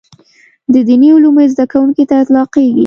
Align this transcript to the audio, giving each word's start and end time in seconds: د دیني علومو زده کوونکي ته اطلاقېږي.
د 0.73 0.75
دیني 0.87 1.09
علومو 1.15 1.43
زده 1.53 1.65
کوونکي 1.71 2.03
ته 2.09 2.15
اطلاقېږي. 2.23 2.79